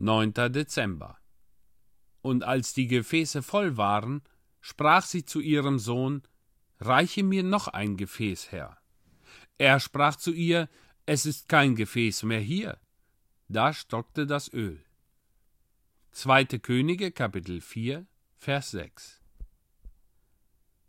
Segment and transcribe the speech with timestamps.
[0.00, 0.32] 9.
[0.32, 1.18] Dezember.
[2.22, 4.22] Und als die Gefäße voll waren,
[4.62, 6.22] sprach sie zu ihrem Sohn,
[6.82, 8.78] Reiche mir noch ein Gefäß her.
[9.58, 10.70] Er sprach zu ihr,
[11.04, 12.78] Es ist kein Gefäß mehr hier.
[13.48, 14.82] Da stockte das Öl.
[16.12, 16.44] 2.
[16.46, 18.06] Könige, Kapitel 4,
[18.38, 19.20] Vers 6.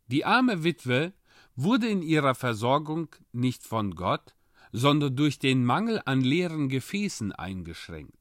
[0.08, 1.12] Die arme Witwe
[1.58, 4.36] wurde in ihrer Versorgung nicht von Gott,
[4.72, 8.21] sondern durch den Mangel an leeren Gefäßen eingeschränkt.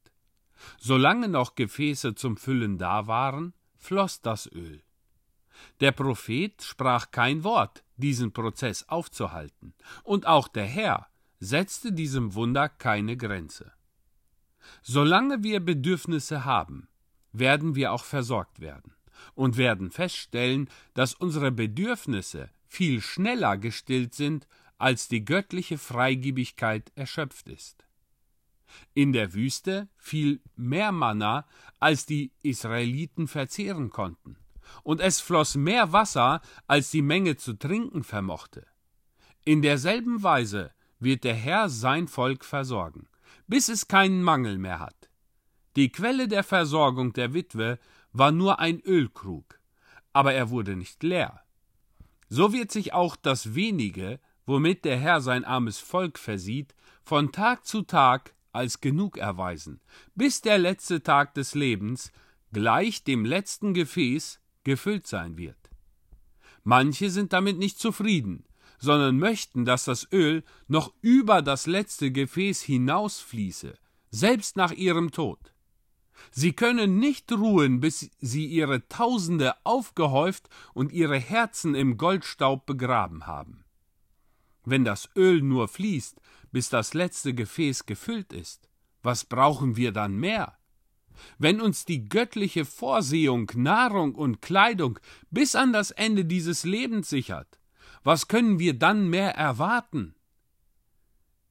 [0.79, 4.83] Solange noch Gefäße zum Füllen da waren, floss das Öl.
[5.79, 11.07] Der Prophet sprach kein Wort, diesen Prozess aufzuhalten, und auch der Herr
[11.39, 13.71] setzte diesem Wunder keine Grenze.
[14.81, 16.87] Solange wir Bedürfnisse haben,
[17.31, 18.93] werden wir auch versorgt werden
[19.35, 24.47] und werden feststellen, dass unsere Bedürfnisse viel schneller gestillt sind,
[24.77, 27.85] als die göttliche Freigebigkeit erschöpft ist.
[28.93, 31.45] In der Wüste fiel mehr Manna,
[31.79, 34.37] als die Israeliten verzehren konnten,
[34.83, 38.65] und es floss mehr Wasser, als die Menge zu trinken vermochte.
[39.43, 43.07] In derselben Weise wird der Herr sein Volk versorgen,
[43.47, 45.09] bis es keinen Mangel mehr hat.
[45.75, 47.79] Die Quelle der Versorgung der Witwe
[48.11, 49.59] war nur ein Ölkrug,
[50.13, 51.41] aber er wurde nicht leer.
[52.29, 57.65] So wird sich auch das wenige, womit der Herr sein armes Volk versieht, von Tag
[57.65, 59.81] zu Tag als genug erweisen,
[60.15, 62.11] bis der letzte Tag des Lebens
[62.51, 65.57] gleich dem letzten Gefäß gefüllt sein wird.
[66.63, 68.45] Manche sind damit nicht zufrieden,
[68.77, 73.77] sondern möchten, dass das Öl noch über das letzte Gefäß hinausfließe,
[74.09, 75.53] selbst nach ihrem Tod.
[76.29, 83.25] Sie können nicht ruhen, bis sie ihre Tausende aufgehäuft und ihre Herzen im Goldstaub begraben
[83.25, 83.63] haben.
[84.63, 88.69] Wenn das Öl nur fließt, bis das letzte Gefäß gefüllt ist,
[89.01, 90.57] was brauchen wir dann mehr?
[91.37, 97.59] Wenn uns die göttliche Vorsehung Nahrung und Kleidung bis an das Ende dieses Lebens sichert,
[98.03, 100.15] was können wir dann mehr erwarten?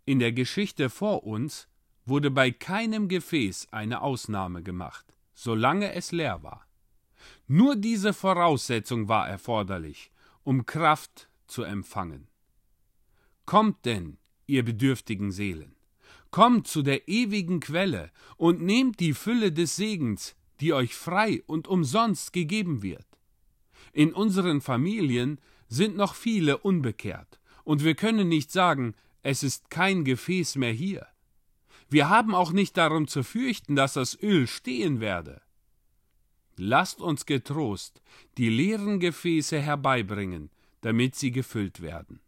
[0.04, 1.69] In der Geschichte vor uns
[2.04, 6.66] wurde bei keinem Gefäß eine Ausnahme gemacht, solange es leer war.
[7.47, 10.10] Nur diese Voraussetzung war erforderlich,
[10.43, 12.29] um Kraft zu empfangen.
[13.50, 14.16] Kommt denn,
[14.47, 15.75] ihr bedürftigen Seelen,
[16.31, 21.66] kommt zu der ewigen Quelle und nehmt die Fülle des Segens, die euch frei und
[21.66, 23.09] umsonst gegeben wird.
[23.93, 28.94] In unseren Familien sind noch viele unbekehrt, und wir können nicht sagen,
[29.25, 31.09] es ist kein Gefäß mehr hier.
[31.88, 35.43] Wir haben auch nicht darum zu fürchten, dass das Öl stehen werde.
[36.56, 38.00] Lasst uns getrost
[38.38, 40.50] die leeren Gefäße herbeibringen,
[40.82, 42.21] damit sie gefüllt werden.